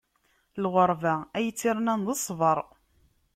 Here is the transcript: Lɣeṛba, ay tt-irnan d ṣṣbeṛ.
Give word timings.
Lɣeṛba, 0.63 1.15
ay 1.37 1.47
tt-irnan 1.51 2.01
d 2.07 2.07
ṣṣbeṛ. 2.19 2.57